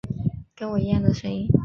[0.55, 1.47] 跟我一样的声音